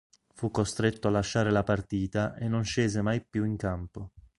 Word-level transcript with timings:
Fu 0.33 0.49
costretto 0.49 1.09
a 1.09 1.11
lasciare 1.11 1.51
la 1.51 1.61
partita 1.61 2.33
e 2.35 2.47
non 2.47 2.63
scese 2.63 3.03
mai 3.03 3.23
più 3.23 3.43
in 3.45 3.55
campo. 3.55 4.09